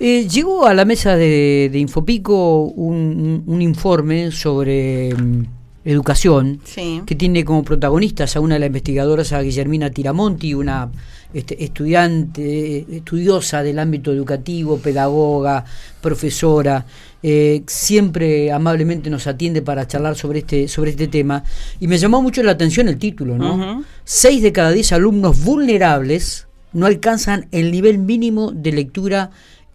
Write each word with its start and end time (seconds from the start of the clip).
Eh, 0.00 0.28
llegó 0.28 0.66
a 0.66 0.74
la 0.74 0.84
mesa 0.84 1.16
de, 1.16 1.70
Infopico 1.74 2.62
un, 2.62 3.60
informe 3.60 4.30
sobre 4.30 5.12
mm, 5.12 5.46
educación 5.84 6.60
que 7.04 7.14
tiene 7.16 7.44
como 7.44 7.64
protagonistas 7.64 8.36
a 8.36 8.40
una 8.40 8.54
de 8.54 8.60
las 8.60 8.68
investigadoras, 8.68 9.32
a 9.32 9.42
Guillermina 9.42 9.90
Tiramonti, 9.90 10.54
una 10.54 10.90
este, 11.34 11.62
estudiante, 11.64 12.86
estudiosa 12.96 13.62
del 13.62 13.80
ámbito 13.80 14.12
educativo, 14.12 14.78
pedagoga, 14.78 15.64
profesora, 16.00 16.86
eh, 17.22 17.64
siempre 17.66 18.52
amablemente 18.52 19.10
nos 19.10 19.26
atiende 19.26 19.62
para 19.62 19.86
charlar 19.88 20.14
sobre 20.14 20.40
este, 20.40 20.68
sobre 20.68 20.92
este 20.92 21.08
tema. 21.08 21.42
Y 21.80 21.88
me 21.88 21.98
llamó 21.98 22.22
mucho 22.22 22.42
la 22.44 22.52
atención 22.52 22.86
el 22.88 22.98
título, 22.98 23.36
¿no? 23.36 23.84
Seis 24.04 24.42
de 24.42 24.52
cada 24.52 24.70
diez 24.70 24.92
alumnos 24.92 25.42
vulnerables 25.42 26.46
no 26.72 26.86
alcanzan 26.86 27.48
el 27.50 27.72
nivel 27.72 27.98
mínimo 27.98 28.52
de 28.52 28.72
lectura 28.72 29.30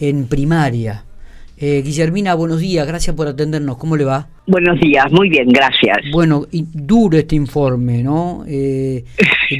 en 0.09 0.27
primaria. 0.27 1.03
Eh, 1.57 1.81
Guillermina, 1.81 2.35
buenos 2.35 2.59
días, 2.59 2.85
gracias 2.85 3.15
por 3.15 3.27
atendernos. 3.27 3.77
¿Cómo 3.77 3.95
le 3.95 4.03
va? 4.03 4.27
Buenos 4.47 4.79
días, 4.79 5.09
muy 5.11 5.29
bien, 5.29 5.47
gracias. 5.47 5.97
Bueno, 6.11 6.45
y 6.51 6.65
duro 6.73 7.17
este 7.17 7.35
informe, 7.35 8.03
¿no? 8.03 8.43
Eh, 8.47 9.05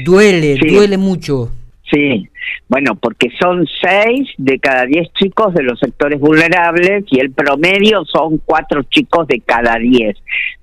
duele, 0.04 0.58
duele 0.58 0.98
mucho. 0.98 1.50
Sí, 1.90 2.28
bueno, 2.68 2.94
porque 2.96 3.28
son 3.40 3.66
seis 3.80 4.28
de 4.36 4.58
cada 4.58 4.84
diez 4.86 5.08
chicos 5.14 5.54
de 5.54 5.62
los 5.62 5.78
sectores 5.78 6.18
vulnerables 6.20 7.04
y 7.10 7.20
el 7.20 7.30
promedio 7.30 8.04
son 8.04 8.40
cuatro 8.44 8.82
chicos 8.84 9.26
de 9.28 9.40
cada 9.40 9.78
diez. 9.78 10.16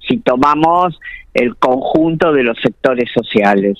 Si 0.08 0.17
tomamos 0.17 1.00
el 1.34 1.55
conjunto 1.55 2.34
de 2.34 2.44
los 2.44 2.58
sectores 2.61 3.09
sociales. 3.13 3.77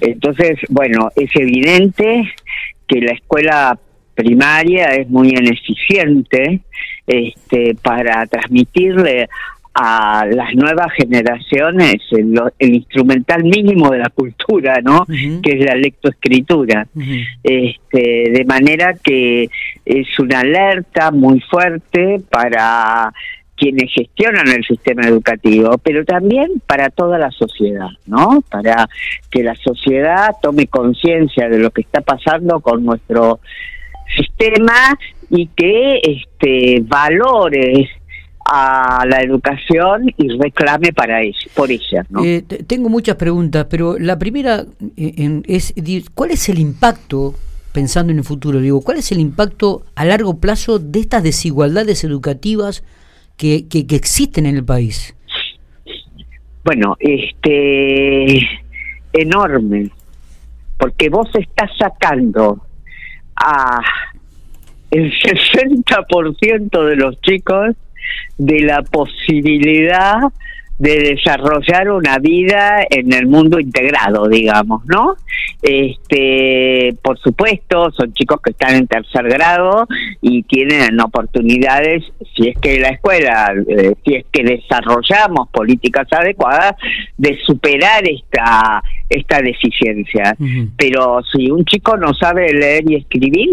Entonces, 0.00 0.58
bueno, 0.70 1.10
es 1.14 1.30
evidente 1.34 2.32
que 2.86 3.00
la 3.00 3.12
escuela 3.12 3.78
primaria 4.18 4.86
es 4.96 5.08
muy 5.08 5.28
ineficiente 5.28 6.60
este, 7.06 7.76
para 7.80 8.26
transmitirle 8.26 9.28
a 9.72 10.26
las 10.26 10.56
nuevas 10.56 10.92
generaciones 10.92 12.02
el, 12.10 12.74
instrumental 12.74 13.44
mínimo 13.44 13.90
de 13.90 13.98
la 13.98 14.10
cultura, 14.10 14.80
¿no? 14.82 15.06
Que 15.06 15.52
es 15.52 15.64
la 15.64 15.76
lectoescritura. 15.76 16.88
este, 17.44 18.30
de 18.32 18.44
manera 18.44 18.94
que 19.00 19.48
es 19.84 20.18
una 20.18 20.40
alerta 20.40 21.12
muy 21.12 21.40
fuerte 21.42 22.20
para 22.28 23.12
quienes 23.56 23.92
gestionan 23.92 24.48
el 24.48 24.64
sistema 24.64 25.02
educativo, 25.06 25.78
pero 25.78 26.04
también 26.04 26.60
para 26.66 26.90
toda 26.90 27.18
la 27.18 27.30
sociedad, 27.30 27.90
¿no? 28.06 28.42
Para 28.50 28.88
que 29.30 29.44
la 29.44 29.54
sociedad 29.54 30.30
tome 30.42 30.66
conciencia 30.66 31.48
de 31.48 31.58
lo 31.58 31.70
que 31.70 31.82
está 31.82 32.00
pasando 32.00 32.60
con 32.60 32.84
nuestro 32.84 33.38
sistema 34.38 34.98
y 35.30 35.46
que 35.48 36.00
este 36.02 36.82
valore 36.82 37.88
a 38.50 39.04
la 39.06 39.20
educación 39.20 40.08
y 40.16 40.28
reclame 40.38 40.92
para 40.92 41.20
ella, 41.20 41.36
por 41.54 41.70
ella. 41.70 42.06
¿no? 42.08 42.24
Eh, 42.24 42.42
tengo 42.42 42.88
muchas 42.88 43.16
preguntas, 43.16 43.66
pero 43.68 43.98
la 43.98 44.18
primera 44.18 44.64
eh, 44.96 45.42
es, 45.46 45.74
¿cuál 46.14 46.30
es 46.30 46.48
el 46.48 46.58
impacto, 46.58 47.34
pensando 47.72 48.10
en 48.10 48.18
el 48.18 48.24
futuro, 48.24 48.60
digo, 48.60 48.80
cuál 48.80 48.98
es 48.98 49.12
el 49.12 49.20
impacto 49.20 49.84
a 49.94 50.06
largo 50.06 50.38
plazo 50.40 50.78
de 50.78 51.00
estas 51.00 51.22
desigualdades 51.22 52.04
educativas 52.04 52.82
que, 53.36 53.68
que, 53.68 53.86
que 53.86 53.96
existen 53.96 54.46
en 54.46 54.56
el 54.56 54.64
país? 54.64 55.14
Bueno, 56.64 56.96
este 57.00 58.38
enorme, 59.12 59.90
porque 60.78 61.10
vos 61.10 61.28
estás 61.34 61.70
sacando 61.78 62.62
a 63.36 63.80
el 64.90 65.12
60% 65.12 66.84
de 66.84 66.96
los 66.96 67.20
chicos 67.20 67.76
de 68.38 68.60
la 68.60 68.82
posibilidad 68.82 70.20
de 70.78 71.14
desarrollar 71.14 71.90
una 71.90 72.18
vida 72.18 72.86
en 72.88 73.12
el 73.12 73.26
mundo 73.26 73.58
integrado, 73.58 74.28
digamos, 74.28 74.84
¿no? 74.86 75.16
Este, 75.60 76.94
por 77.02 77.18
supuesto, 77.18 77.90
son 77.90 78.12
chicos 78.12 78.40
que 78.40 78.50
están 78.50 78.76
en 78.76 78.86
tercer 78.86 79.28
grado 79.28 79.88
y 80.22 80.44
tienen 80.44 81.00
oportunidades, 81.00 82.04
si 82.36 82.48
es 82.48 82.58
que 82.58 82.78
la 82.78 82.90
escuela, 82.90 83.52
eh, 83.66 83.94
si 84.04 84.14
es 84.14 84.26
que 84.30 84.44
desarrollamos 84.44 85.48
políticas 85.48 86.06
adecuadas, 86.12 86.74
de 87.16 87.36
superar 87.44 88.06
esta 88.08 88.82
esta 89.08 89.40
deficiencia. 89.40 90.36
Pero 90.76 91.22
si 91.32 91.50
un 91.50 91.64
chico 91.64 91.96
no 91.96 92.12
sabe 92.12 92.52
leer 92.52 92.84
y 92.90 92.96
escribir, 92.96 93.48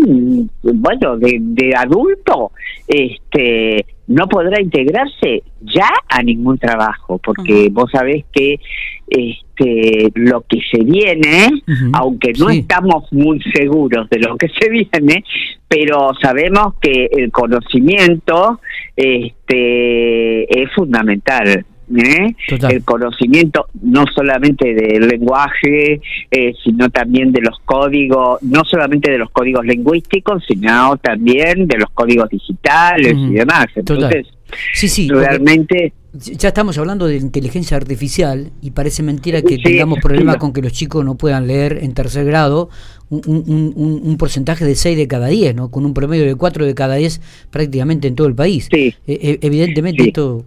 bueno, 0.62 1.18
de, 1.18 1.38
de 1.40 1.74
adulto, 1.74 2.52
este 2.88 3.86
no 4.08 4.28
podrá 4.28 4.62
integrarse 4.62 5.44
ya 5.62 5.90
a 6.08 6.22
ningún 6.22 6.58
trabajo, 6.58 7.20
porque 7.24 7.70
vos 7.72 7.90
sabés 7.92 8.24
que 8.32 8.60
este, 9.08 10.12
lo 10.16 10.42
que 10.42 10.60
se 10.72 10.84
viene, 10.84 11.50
aunque 11.94 12.34
no 12.34 12.50
estamos 12.50 13.12
muy 13.12 13.42
seguros 13.54 14.10
de 14.10 14.20
lo 14.20 14.38
que 14.38 14.50
se 14.50 14.70
viene, 14.70 15.24
pero 15.68 16.12
sabemos 16.22 16.76
que 16.80 17.10
el 17.12 17.32
conocimiento 17.32 18.60
este, 18.96 20.64
es 20.64 20.72
fundamental. 20.74 21.66
¿Eh? 21.96 22.36
el 22.70 22.84
conocimiento 22.84 23.68
no 23.82 24.06
solamente 24.14 24.74
del 24.74 25.08
lenguaje, 25.08 26.02
eh, 26.32 26.54
sino 26.64 26.90
también 26.90 27.32
de 27.32 27.42
los 27.42 27.60
códigos, 27.66 28.42
no 28.44 28.64
solamente 28.66 29.12
de 29.12 29.18
los 29.18 29.30
códigos 29.32 29.66
lingüísticos, 29.66 30.44
sino 30.48 30.98
también 30.98 31.68
de 31.68 31.78
los 31.78 31.90
códigos 31.92 32.30
digitales 32.30 33.16
y 33.18 33.34
demás. 33.34 33.68
Entonces, 33.76 34.28
sí, 34.74 34.88
sí, 34.88 35.10
realmente 35.10 35.94
ya 36.18 36.48
estamos 36.48 36.78
hablando 36.78 37.08
de 37.08 37.18
inteligencia 37.18 37.76
artificial 37.76 38.52
y 38.62 38.72
parece 38.72 39.04
mentira 39.04 39.42
que 39.42 39.58
tengamos 39.58 40.00
problemas 40.00 40.38
con 40.38 40.54
que 40.54 40.62
los 40.62 40.72
chicos 40.72 41.04
no 41.04 41.16
puedan 41.16 41.48
leer 41.48 41.80
en 41.82 41.94
tercer 41.94 42.26
grado 42.26 42.70
un, 43.10 44.16
porcentaje 44.18 44.66
de 44.66 44.76
6 44.76 44.98
de 44.98 45.08
cada 45.08 45.28
10, 45.28 45.56
¿no? 45.56 45.70
con 45.70 45.86
un 45.86 45.94
promedio 45.94 46.26
de 46.26 46.36
4 46.36 46.66
de 46.66 46.74
cada 46.74 46.96
10 46.96 47.22
prácticamente 47.52 48.08
en 48.08 48.16
todo 48.16 48.28
el 48.28 48.36
país. 48.36 48.70
E, 48.72 48.94
e, 49.08 49.40
evidentemente 49.42 50.08
esto 50.08 50.44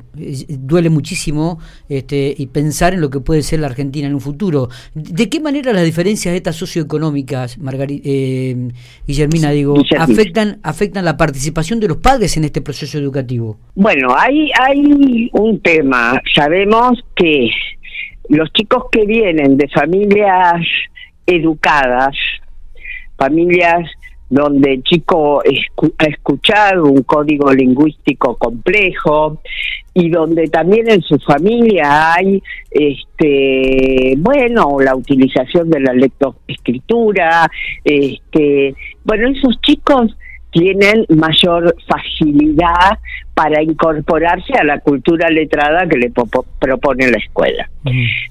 duele 0.49 0.91
muchísimo 0.91 1.59
este, 1.89 2.35
y 2.37 2.47
pensar 2.47 2.95
en 2.95 3.01
lo 3.01 3.11
que 3.11 3.21
puede 3.21 3.43
ser 3.43 3.61
la 3.61 3.67
Argentina 3.67 4.07
en 4.07 4.15
un 4.15 4.21
futuro. 4.21 4.69
¿De 4.95 5.29
qué 5.29 5.41
manera 5.41 5.73
las 5.73 5.85
diferencias 5.85 6.35
estas 6.35 6.57
socioeconómicas, 6.57 7.59
Margarita, 7.59 8.03
eh, 8.05 8.69
Guillermina, 9.07 9.51
digo, 9.51 9.77
afectan, 9.99 10.59
afectan 10.63 11.05
la 11.05 11.17
participación 11.17 11.81
de 11.81 11.89
los 11.89 11.99
padres 11.99 12.37
en 12.37 12.45
este 12.45 12.61
proceso 12.61 12.99
educativo? 12.99 13.59
Bueno, 13.75 14.09
hay, 14.17 14.51
hay 14.61 15.31
un 15.33 15.61
tema. 15.61 16.21
Sabemos 16.35 16.99
que 17.15 17.51
los 18.29 18.53
chicos 18.53 18.85
que 18.91 19.05
vienen 19.07 19.57
de 19.57 19.69
familias 19.69 20.63
educadas, 21.27 22.17
familias 23.19 23.91
donde 24.31 24.75
el 24.75 24.83
chico 24.83 25.43
ha 25.43 26.05
escuchado 26.05 26.85
un 26.85 27.03
código 27.03 27.53
lingüístico 27.53 28.37
complejo 28.37 29.41
y 29.95 30.11
donde 30.11 30.49
también 30.49 30.91
en 30.91 31.03
su 31.03 31.19
familia 31.19 32.15
hay 32.15 32.43
este 32.71 34.15
bueno 34.19 34.77
la 34.81 34.95
utilización 34.95 35.71
de 35.71 35.81
la 35.81 35.95
lectoescritura 35.95 37.51
este 37.85 38.75
bueno 39.03 39.29
esos 39.29 39.59
chicos 39.63 40.15
tienen 40.51 41.05
mayor 41.09 41.75
facilidad 41.87 42.99
para 43.35 43.63
incorporarse 43.63 44.53
a 44.55 44.65
la 44.65 44.81
cultura 44.81 45.29
letrada 45.31 45.87
que 45.87 45.99
le 45.99 46.11
propone 46.11 47.11
la 47.11 47.19
escuela. 47.19 47.69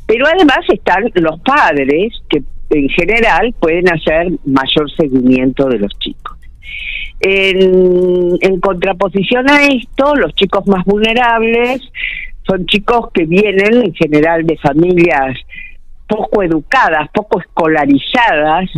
Pero 0.06 0.26
además 0.28 0.60
están 0.68 1.12
los 1.14 1.40
padres 1.42 2.14
que 2.28 2.42
en 2.70 2.90
general 2.90 3.54
pueden 3.60 3.88
hacer 3.90 4.32
mayor 4.46 4.92
seguimiento 4.92 5.68
de 5.68 5.80
los 5.80 5.98
chicos. 6.00 6.38
En, 7.20 8.38
en, 8.42 8.60
contraposición 8.60 9.50
a 9.50 9.66
esto, 9.66 10.16
los 10.16 10.36
chicos 10.36 10.68
más 10.68 10.86
vulnerables 10.86 11.82
son 12.46 12.66
chicos 12.68 13.10
que 13.14 13.26
vienen 13.26 13.86
en 13.86 13.94
general 13.94 14.46
de 14.46 14.58
familias 14.58 15.38
poco 16.08 16.42
educadas, 16.42 17.10
poco 17.14 17.40
escolarizadas, 17.40 18.70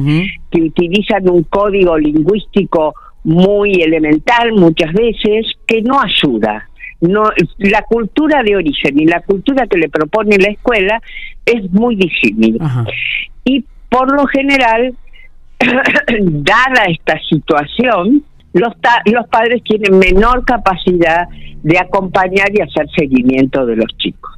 que 0.51 0.61
utilizan 0.61 1.29
un 1.29 1.43
código 1.43 1.97
lingüístico 1.97 2.95
muy 3.23 3.81
elemental 3.81 4.53
muchas 4.53 4.91
veces 4.93 5.45
que 5.67 5.81
no 5.81 5.99
ayuda. 6.01 6.67
No, 7.01 7.23
la 7.59 7.83
cultura 7.83 8.43
de 8.43 8.57
origen 8.57 8.99
y 8.99 9.05
la 9.05 9.21
cultura 9.21 9.67
que 9.67 9.77
le 9.77 9.89
propone 9.89 10.37
la 10.37 10.51
escuela 10.51 11.01
es 11.45 11.71
muy 11.71 11.95
disímil. 11.95 12.59
Y 13.45 13.63
por 13.89 14.11
lo 14.13 14.25
general, 14.27 14.93
dada 16.19 16.83
esta 16.87 17.19
situación, 17.29 18.23
los, 18.53 18.73
los 19.05 19.27
padres 19.27 19.63
tienen 19.63 19.99
menor 19.99 20.45
capacidad 20.45 21.27
de 21.63 21.77
acompañar 21.77 22.47
y 22.53 22.61
hacer 22.61 22.87
seguimiento 22.95 23.65
de 23.65 23.75
los 23.75 23.97
chicos. 23.97 24.31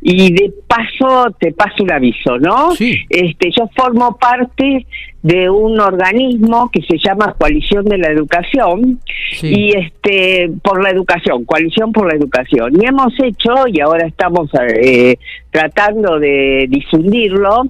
Y 0.00 0.32
de 0.32 0.52
paso, 0.66 1.34
te 1.38 1.52
paso 1.52 1.82
un 1.82 1.92
aviso, 1.92 2.38
¿no? 2.38 2.72
Este, 3.08 3.50
yo 3.50 3.68
formo 3.74 4.16
parte 4.16 4.86
de 5.24 5.48
un 5.48 5.80
organismo 5.80 6.70
que 6.70 6.82
se 6.82 6.98
llama 6.98 7.34
Coalición 7.38 7.86
de 7.86 7.96
la 7.96 8.08
Educación 8.08 9.00
y 9.40 9.74
este 9.74 10.50
por 10.62 10.82
la 10.82 10.90
educación, 10.90 11.46
Coalición 11.46 11.92
por 11.92 12.06
la 12.06 12.16
Educación. 12.18 12.72
Y 12.78 12.86
hemos 12.86 13.14
hecho 13.18 13.66
y 13.66 13.80
ahora 13.80 14.06
estamos 14.06 14.50
eh, 14.82 15.16
tratando 15.50 16.18
de 16.18 16.66
difundirlo, 16.68 17.62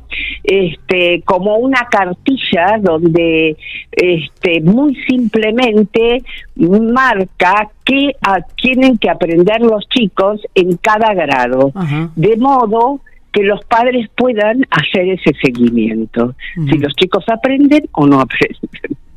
este 0.43 1.23
como 1.25 1.59
una 1.59 1.87
cartilla 1.89 2.79
donde 2.81 3.57
este 3.93 4.61
muy 4.61 4.97
simplemente 5.07 6.25
marca 6.57 7.71
qué 7.85 8.13
tienen 8.57 8.99
que 8.99 9.11
aprender 9.11 9.61
los 9.61 9.87
chicos 9.89 10.41
en 10.55 10.77
cada 10.79 11.13
grado, 11.15 11.73
de 12.17 12.37
modo 12.37 13.01
que 13.33 13.43
los 13.43 13.65
padres 13.65 14.09
puedan 14.17 14.65
hacer 14.71 15.09
ese 15.09 15.33
seguimiento, 15.43 16.35
si 16.55 16.79
los 16.79 16.95
chicos 16.95 17.25
aprenden 17.29 17.89
o 17.93 18.07
no 18.07 18.21
aprenden. 18.21 18.71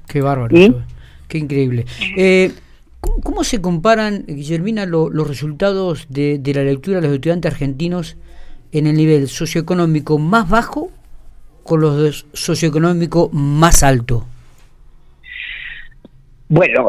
Qué 0.08 0.22
bárbaro, 0.22 0.56
¿Mm? 0.56 0.74
qué 1.28 1.38
increíble. 1.38 1.86
Eh, 2.18 2.52
¿cómo, 3.00 3.44
se 3.44 3.62
comparan, 3.62 4.26
Guillermina, 4.28 4.86
los 4.86 5.28
resultados 5.28 6.08
de, 6.10 6.42
la 6.54 6.64
lectura 6.64 7.00
de 7.00 7.08
los 7.08 7.16
estudiantes 7.16 7.52
argentinos 7.52 8.18
en 8.72 8.88
el 8.88 8.98
nivel 8.98 9.28
socioeconómico 9.28 10.18
más 10.18 10.50
bajo 10.50 10.90
con 11.64 11.82
los 11.82 12.26
socioeconómico 12.34 13.30
más 13.32 13.84
alto? 13.84 14.26
Bueno, 16.50 16.88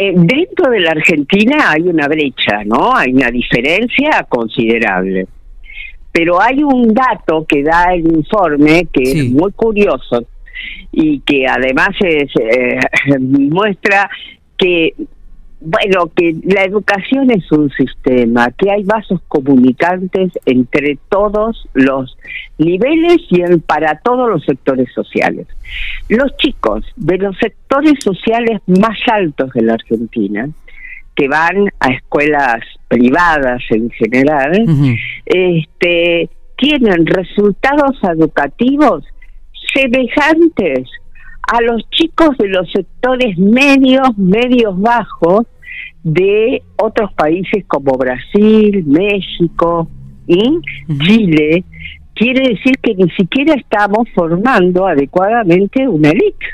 dentro 0.00 0.70
de 0.70 0.80
la 0.80 0.90
Argentina 0.90 1.70
hay 1.70 1.82
una 1.82 2.08
brecha, 2.08 2.64
¿no? 2.64 2.96
Hay 2.96 3.12
una 3.12 3.30
diferencia 3.30 4.26
considerable. 4.28 5.26
Pero 6.10 6.40
hay 6.40 6.62
un 6.62 6.92
dato 6.92 7.44
que 7.46 7.62
da 7.62 7.94
el 7.94 8.06
informe 8.06 8.88
que 8.92 9.02
es 9.02 9.30
muy 9.30 9.52
curioso 9.52 10.26
y 10.90 11.20
que 11.20 11.46
además 11.46 11.90
es, 12.00 12.30
eh, 12.40 12.78
muestra 13.20 14.10
que 14.56 14.94
bueno, 15.60 16.10
que 16.14 16.34
la 16.44 16.64
educación 16.64 17.30
es 17.30 17.50
un 17.50 17.70
sistema, 17.70 18.50
que 18.50 18.70
hay 18.70 18.84
vasos 18.84 19.20
comunicantes 19.26 20.32
entre 20.44 20.98
todos 21.08 21.66
los 21.72 22.16
niveles 22.58 23.18
y 23.30 23.42
para 23.60 23.98
todos 24.00 24.28
los 24.28 24.44
sectores 24.44 24.92
sociales. 24.94 25.46
Los 26.08 26.36
chicos 26.36 26.84
de 26.96 27.18
los 27.18 27.36
sectores 27.38 27.94
sociales 28.02 28.60
más 28.66 28.98
altos 29.10 29.50
de 29.52 29.62
la 29.62 29.74
Argentina, 29.74 30.48
que 31.14 31.28
van 31.28 31.68
a 31.80 31.88
escuelas 31.88 32.60
privadas 32.88 33.62
en 33.70 33.90
general, 33.90 34.52
este, 35.24 36.28
tienen 36.56 37.06
resultados 37.06 37.96
educativos 38.02 39.04
semejantes 39.74 40.88
a 41.46 41.60
los 41.62 41.88
chicos 41.90 42.36
de 42.38 42.48
los 42.48 42.70
sectores 42.70 43.38
medios, 43.38 44.16
medios 44.16 44.78
bajos 44.80 45.46
de 46.02 46.62
otros 46.76 47.12
países 47.14 47.64
como 47.66 47.96
Brasil, 47.96 48.84
México 48.86 49.88
y 50.26 50.60
Chile, 51.04 51.64
quiere 52.14 52.48
decir 52.50 52.74
que 52.82 52.94
ni 52.94 53.10
siquiera 53.10 53.54
estamos 53.54 54.08
formando 54.14 54.86
adecuadamente 54.86 55.88
una 55.88 56.10
élite. 56.10 56.46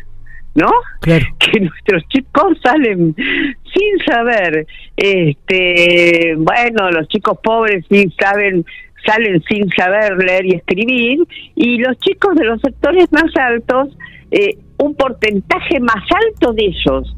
¿no? 0.55 0.71
Que 1.03 1.61
nuestros 1.61 2.07
chicos 2.09 2.59
salen 2.63 3.15
sin 3.15 4.05
saber, 4.07 4.67
este, 4.97 6.35
bueno, 6.37 6.91
los 6.91 7.09
chicos 7.09 7.39
pobres 7.43 7.85
sí 7.91 8.13
saben, 8.19 8.65
salen 9.05 9.43
sin 9.49 9.69
saber 9.71 10.17
leer 10.17 10.47
y 10.47 10.55
escribir, 10.55 11.19
y 11.57 11.79
los 11.79 11.99
chicos 11.99 12.35
de 12.37 12.45
los 12.45 12.61
sectores 12.61 13.11
más 13.13 13.35
altos, 13.37 13.97
eh, 14.31 14.57
un 14.83 14.95
porcentaje 14.95 15.81
más 15.81 16.05
alto 16.27 16.53
de 16.53 16.65
ellos 16.65 17.17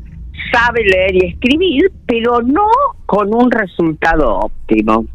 sabe 0.52 0.84
leer 0.84 1.14
y 1.14 1.26
escribir, 1.28 1.90
pero 2.06 2.42
no 2.42 2.66
con 3.06 3.34
un 3.34 3.50
resultado 3.50 4.38
óptimo. 4.38 5.06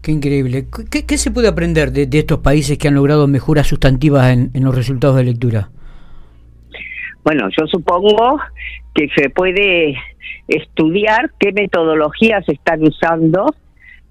Qué 0.00 0.12
increíble. 0.12 0.66
¿Qué, 0.90 1.18
se 1.18 1.30
puede 1.30 1.48
aprender 1.48 1.92
de, 1.92 2.08
estos 2.18 2.38
países 2.38 2.78
que 2.78 2.88
han 2.88 2.94
logrado 2.94 3.26
mejoras 3.26 3.66
sustantivas 3.66 4.30
en 4.30 4.64
los 4.64 4.74
resultados 4.74 5.16
de 5.16 5.24
lectura? 5.24 5.70
Bueno, 7.24 7.48
yo 7.56 7.66
supongo 7.66 8.40
que 8.94 9.08
se 9.16 9.30
puede 9.30 9.96
estudiar 10.48 11.30
qué 11.38 11.52
metodologías 11.52 12.46
están 12.48 12.82
usando, 12.82 13.54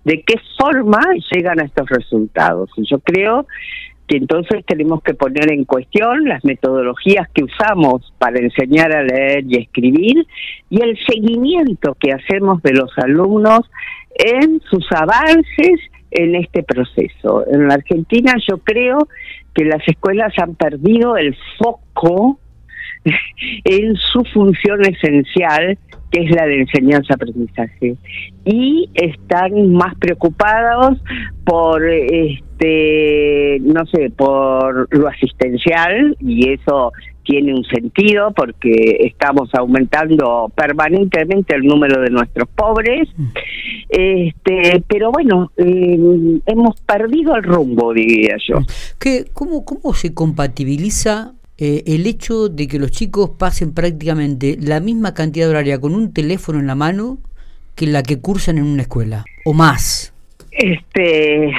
de 0.06 0.24
qué 0.26 0.36
forma 0.58 1.00
llegan 1.32 1.60
a 1.60 1.66
estos 1.66 1.90
resultados. 1.90 2.70
Y 2.78 2.84
yo 2.90 3.00
creo 3.00 3.46
que 4.12 4.18
entonces 4.18 4.66
tenemos 4.66 5.02
que 5.04 5.14
poner 5.14 5.54
en 5.54 5.64
cuestión 5.64 6.26
las 6.26 6.44
metodologías 6.44 7.30
que 7.30 7.46
usamos 7.46 8.14
para 8.18 8.40
enseñar 8.40 8.94
a 8.94 9.04
leer 9.04 9.46
y 9.48 9.56
escribir 9.56 10.28
y 10.70 10.82
el 10.82 11.00
seguimiento 11.08 11.96
que 11.98 12.12
hacemos 12.12 12.62
de 12.62 12.74
los 12.74 12.92
alumnos 12.98 13.62
en 14.16 14.60
sus 14.70 14.86
avances 14.92 15.80
en 16.12 16.36
este 16.36 16.62
proceso. 16.62 17.46
En 17.50 17.70
la 17.70 17.76
Argentina 17.76 18.34
yo 18.50 18.58
creo 18.58 19.08
que 19.56 19.64
las 19.64 19.82
escuelas 19.88 20.34
han 20.38 20.56
perdido 20.56 21.16
el 21.16 21.34
foco 21.58 22.38
en 23.64 23.96
su 23.96 24.26
función 24.26 24.82
esencial, 24.86 25.78
que 26.12 26.24
es 26.24 26.32
la 26.32 26.46
de 26.46 26.62
enseñanza-aprendizaje. 26.62 27.96
Y 28.46 28.90
están 28.94 29.74
más 29.74 29.96
preocupados 29.96 31.02
por, 31.46 31.88
este, 31.88 33.60
no 33.62 33.86
sé, 33.86 34.12
por 34.16 34.88
lo 34.96 35.08
asistencial, 35.08 36.18
y 36.20 36.50
eso 36.50 36.92
tiene 37.24 37.54
un 37.54 37.64
sentido 37.66 38.34
porque 38.36 38.98
estamos 39.02 39.50
aumentando 39.54 40.52
permanentemente 40.56 41.56
el 41.56 41.64
número 41.64 42.02
de 42.02 42.10
nuestros 42.10 42.50
pobres. 42.50 43.08
Este, 43.90 44.84
pero 44.88 45.12
bueno, 45.12 45.52
eh, 45.58 45.98
hemos 46.46 46.82
perdido 46.82 47.36
el 47.36 47.44
rumbo, 47.44 47.94
diría 47.94 48.38
yo. 48.46 48.60
¿Qué, 49.00 49.26
cómo, 49.34 49.64
¿Cómo 49.66 49.94
se 49.94 50.14
compatibiliza 50.14 51.34
eh, 51.64 51.84
el 51.86 52.08
hecho 52.08 52.50
de 52.50 52.68
que 52.68 52.80
los 52.80 52.90
chicos 52.90 53.30
pasen 53.38 53.72
prácticamente 53.72 54.58
la 54.60 54.80
misma 54.80 55.14
cantidad 55.14 55.46
de 55.46 55.52
horaria 55.52 55.80
con 55.80 55.94
un 55.94 56.12
teléfono 56.12 56.58
en 56.58 56.66
la 56.66 56.74
mano 56.74 57.20
que 57.76 57.86
la 57.86 58.02
que 58.02 58.20
cursan 58.20 58.58
en 58.58 58.64
una 58.64 58.82
escuela, 58.82 59.26
o 59.46 59.54
más. 59.54 60.12
Este, 60.50 61.52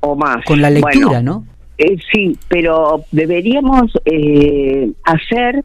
o 0.00 0.16
más. 0.16 0.46
Con 0.46 0.62
la 0.62 0.70
lectura, 0.70 1.20
¿no? 1.20 1.44
Eh, 1.76 1.98
sí, 2.10 2.38
pero 2.48 3.04
deberíamos 3.12 3.92
eh, 4.06 4.92
hacer 5.04 5.62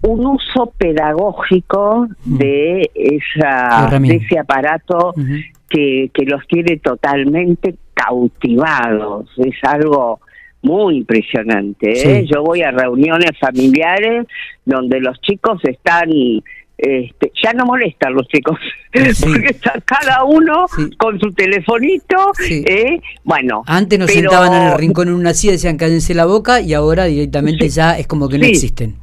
un 0.00 0.24
uso 0.24 0.72
pedagógico 0.78 2.08
de 2.24 2.90
esa 2.94 3.90
de 3.90 4.16
ese 4.16 4.38
aparato 4.38 5.12
que, 5.68 6.10
que 6.14 6.24
los 6.24 6.46
tiene 6.46 6.78
totalmente 6.78 7.74
cautivados. 7.92 9.28
Es 9.36 9.56
algo 9.64 10.20
muy 10.62 10.96
impresionante. 10.98 11.90
¿eh? 11.90 12.26
Yo 12.32 12.42
voy 12.42 12.62
a 12.62 12.70
reuniones 12.70 13.30
familiares 13.40 14.26
donde 14.64 15.00
los 15.00 15.20
chicos 15.20 15.60
están, 15.64 16.10
este, 16.76 17.32
ya 17.42 17.52
no 17.52 17.64
molestan 17.64 18.14
los 18.14 18.26
chicos, 18.28 18.58
porque 18.92 19.48
están 19.48 19.80
cada 19.84 20.24
uno 20.24 20.66
con 20.98 21.18
su 21.20 21.32
telefonito. 21.32 22.32
¿eh? 22.50 23.00
Bueno, 23.24 23.62
antes 23.66 23.98
nos 23.98 24.10
sentaban 24.10 24.52
en 24.52 24.72
el 24.72 24.78
rincón 24.78 25.08
en 25.08 25.14
una 25.14 25.34
silla, 25.34 25.52
decían 25.52 25.76
cállense 25.76 26.14
la 26.14 26.26
boca 26.26 26.60
y 26.60 26.74
ahora 26.74 27.04
directamente 27.04 27.68
ya 27.68 27.98
es 27.98 28.06
como 28.06 28.28
que 28.28 28.38
no 28.38 28.46
existen 28.46 28.96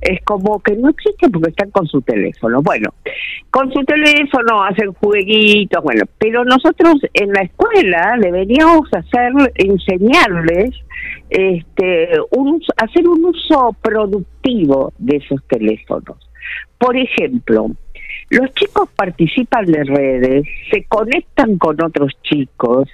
es 0.00 0.22
como 0.24 0.60
que 0.60 0.76
no 0.76 0.90
existe 0.90 1.28
porque 1.28 1.50
están 1.50 1.70
con 1.70 1.86
su 1.86 2.00
teléfono. 2.02 2.62
Bueno, 2.62 2.90
con 3.50 3.72
su 3.72 3.84
teléfono 3.84 4.62
hacen 4.62 4.92
jueguitos, 4.92 5.82
bueno, 5.82 6.04
pero 6.18 6.44
nosotros 6.44 6.94
en 7.14 7.32
la 7.32 7.42
escuela 7.42 8.16
deberíamos 8.20 8.88
hacer, 8.92 9.32
enseñarles, 9.54 10.70
este, 11.30 12.10
un, 12.30 12.62
hacer 12.76 13.08
un 13.08 13.24
uso 13.24 13.74
productivo 13.82 14.92
de 14.98 15.16
esos 15.16 15.42
teléfonos. 15.48 16.16
Por 16.78 16.96
ejemplo, 16.96 17.70
los 18.30 18.52
chicos 18.54 18.88
participan 18.94 19.66
de 19.66 19.84
redes, 19.84 20.44
se 20.70 20.84
conectan 20.84 21.56
con 21.58 21.82
otros 21.82 22.12
chicos, 22.22 22.88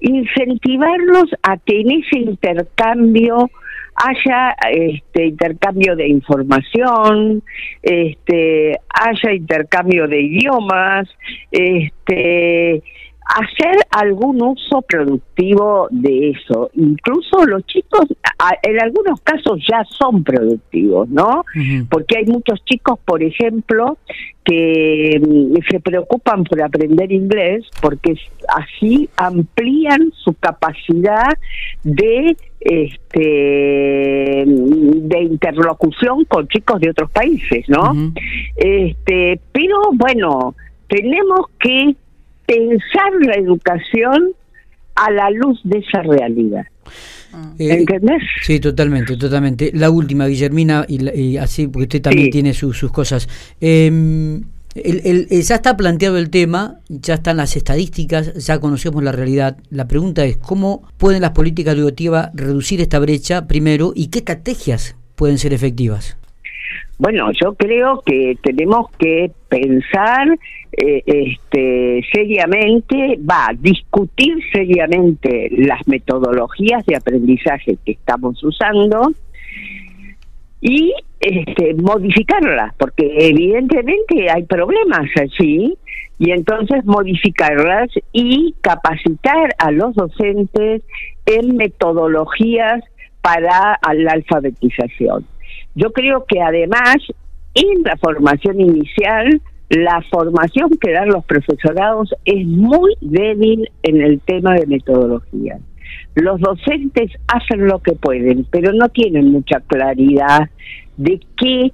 incentivarlos 0.00 1.24
a 1.42 1.56
que 1.58 1.80
en 1.80 1.90
ese 1.90 2.18
intercambio 2.18 3.50
haya 3.96 4.54
este 4.70 5.26
intercambio 5.26 5.96
de 5.96 6.08
información, 6.08 7.42
este 7.82 8.78
haya 8.88 9.32
intercambio 9.32 10.06
de 10.06 10.20
idiomas, 10.20 11.08
este 11.50 12.82
hacer 13.26 13.76
algún 13.90 14.40
uso 14.40 14.82
productivo 14.82 15.88
de 15.90 16.30
eso. 16.30 16.70
Incluso 16.74 17.44
los 17.44 17.66
chicos, 17.66 18.06
en 18.62 18.80
algunos 18.80 19.20
casos 19.22 19.60
ya 19.68 19.84
son 19.84 20.22
productivos, 20.22 21.08
¿no? 21.08 21.44
Porque 21.90 22.18
hay 22.18 22.26
muchos 22.26 22.64
chicos, 22.64 22.98
por 23.04 23.22
ejemplo, 23.22 23.98
que 24.44 25.20
mm, 25.20 25.56
se 25.68 25.80
preocupan 25.80 26.44
por 26.44 26.62
aprender 26.62 27.10
inglés 27.10 27.64
porque 27.82 28.14
así 28.48 29.08
amplían 29.16 30.12
su 30.14 30.34
capacidad 30.34 31.36
de 31.82 32.36
este 32.60 34.44
de 34.46 35.22
interlocución 35.22 36.24
con 36.26 36.46
chicos 36.46 36.80
de 36.80 36.90
otros 36.90 37.10
países, 37.10 37.68
¿no? 37.68 38.12
Este, 38.56 39.40
pero 39.52 39.76
bueno, 39.94 40.54
tenemos 40.88 41.46
que 41.58 41.96
pensar 42.46 43.12
la 43.20 43.34
educación 43.34 44.32
a 44.94 45.10
la 45.10 45.30
luz 45.30 45.60
de 45.64 45.78
esa 45.78 46.02
realidad. 46.02 46.66
Eh, 47.58 47.74
¿Entendés? 47.74 48.22
Sí, 48.42 48.60
totalmente, 48.60 49.16
totalmente. 49.16 49.70
La 49.74 49.90
última, 49.90 50.26
Guillermina, 50.26 50.86
y, 50.88 51.36
así, 51.36 51.66
porque 51.66 51.84
usted 51.84 52.02
también 52.02 52.30
tiene 52.30 52.54
sus 52.54 52.90
cosas. 52.90 53.28
Em, 53.60 54.42
el, 54.74 55.28
ya 55.28 55.56
está 55.56 55.76
planteado 55.76 56.18
el 56.18 56.30
tema, 56.30 56.80
ya 56.88 57.14
están 57.14 57.38
las 57.38 57.56
estadísticas, 57.56 58.34
ya 58.34 58.58
conocemos 58.58 59.02
la 59.02 59.12
realidad. 59.12 59.58
La 59.70 59.86
pregunta 59.86 60.24
es, 60.24 60.36
¿cómo 60.36 60.88
pueden 60.96 61.22
las 61.22 61.32
políticas 61.32 61.76
educativas 61.76 62.30
reducir 62.34 62.80
esta 62.80 62.98
brecha 62.98 63.46
primero 63.46 63.92
y 63.94 64.08
qué 64.08 64.20
estrategias 64.20 64.96
pueden 65.14 65.38
ser 65.38 65.52
efectivas? 65.52 66.16
Bueno, 66.98 67.30
yo 67.32 67.54
creo 67.54 68.02
que 68.04 68.36
tenemos 68.42 68.90
que 68.98 69.30
pensar 69.48 70.28
eh, 70.72 71.02
este, 71.06 72.04
seriamente, 72.12 73.18
va, 73.18 73.48
discutir 73.58 74.38
seriamente 74.52 75.48
las 75.52 75.86
metodologías 75.86 76.84
de 76.86 76.96
aprendizaje 76.96 77.76
que 77.84 77.92
estamos 77.92 78.42
usando 78.42 79.12
y 80.60 80.94
este, 81.20 81.74
modificarlas, 81.74 82.74
porque 82.76 83.28
evidentemente 83.28 84.30
hay 84.30 84.44
problemas 84.44 85.06
allí, 85.20 85.76
y 86.18 86.30
entonces 86.30 86.84
modificarlas 86.84 87.90
y 88.12 88.54
capacitar 88.60 89.54
a 89.58 89.70
los 89.70 89.94
docentes 89.94 90.82
en 91.26 91.56
metodologías 91.56 92.82
para 93.20 93.78
la 93.94 94.12
alfabetización. 94.12 95.26
Yo 95.76 95.92
creo 95.92 96.24
que 96.26 96.40
además 96.40 96.96
en 97.54 97.82
la 97.84 97.96
formación 97.98 98.60
inicial, 98.60 99.40
la 99.68 100.02
formación 100.10 100.70
que 100.80 100.92
dan 100.92 101.08
los 101.08 101.24
profesorados 101.24 102.14
es 102.24 102.46
muy 102.46 102.94
débil 103.00 103.70
en 103.82 104.00
el 104.00 104.20
tema 104.20 104.54
de 104.54 104.66
metodología. 104.66 105.58
Los 106.14 106.40
docentes 106.40 107.12
hacen 107.28 107.66
lo 107.66 107.80
que 107.80 107.92
pueden, 107.92 108.46
pero 108.50 108.72
no 108.72 108.88
tienen 108.88 109.30
mucha 109.30 109.60
claridad 109.60 110.50
de 110.96 111.20
qué 111.36 111.70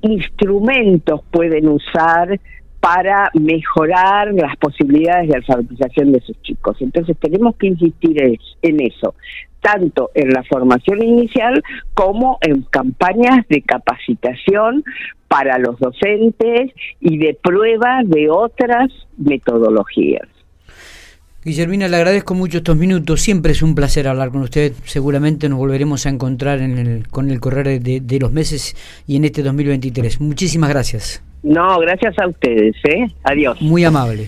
instrumentos 0.00 1.20
pueden 1.30 1.68
usar 1.68 2.40
para 2.80 3.30
mejorar 3.34 4.32
las 4.32 4.56
posibilidades 4.56 5.28
de 5.28 5.36
alfabetización 5.36 6.12
de 6.12 6.20
sus 6.20 6.40
chicos. 6.42 6.76
Entonces 6.80 7.16
tenemos 7.18 7.56
que 7.56 7.66
insistir 7.66 8.38
en 8.62 8.80
eso, 8.80 9.14
tanto 9.60 10.10
en 10.14 10.30
la 10.30 10.42
formación 10.44 11.02
inicial 11.02 11.62
como 11.94 12.38
en 12.40 12.62
campañas 12.62 13.46
de 13.48 13.62
capacitación 13.62 14.84
para 15.28 15.58
los 15.58 15.78
docentes 15.78 16.72
y 17.00 17.18
de 17.18 17.38
prueba 17.42 18.00
de 18.04 18.30
otras 18.30 18.88
metodologías. 19.16 20.26
Guillermina, 21.44 21.88
le 21.88 21.96
agradezco 21.96 22.34
mucho 22.34 22.58
estos 22.58 22.76
minutos. 22.76 23.20
Siempre 23.22 23.52
es 23.52 23.62
un 23.62 23.74
placer 23.74 24.08
hablar 24.08 24.30
con 24.30 24.42
usted. 24.42 24.72
Seguramente 24.84 25.48
nos 25.48 25.58
volveremos 25.58 26.04
a 26.04 26.10
encontrar 26.10 26.60
en 26.60 26.76
el, 26.78 27.08
con 27.08 27.30
el 27.30 27.40
correr 27.40 27.80
de, 27.80 28.00
de 28.00 28.18
los 28.18 28.32
meses 28.32 28.76
y 29.06 29.16
en 29.16 29.24
este 29.24 29.42
2023. 29.42 30.20
Muchísimas 30.20 30.68
gracias. 30.68 31.22
No, 31.42 31.78
gracias 31.78 32.18
a 32.18 32.26
ustedes. 32.26 32.74
¿eh? 32.84 33.06
Adiós. 33.22 33.62
Muy 33.62 33.84
amable. 33.84 34.26